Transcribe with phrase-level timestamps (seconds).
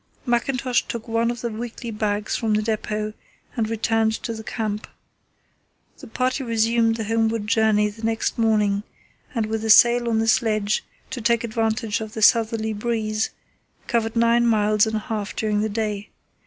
[0.25, 3.13] Mackintosh took one of the weekly bags from the depot
[3.55, 4.87] and returned to the camp.
[5.99, 8.81] The party resumed the homeward journey the next morning,
[9.35, 13.29] and with a sail on the sledge to take advantage of the southerly breeze,
[13.85, 16.09] covered nine miles and a half during the day.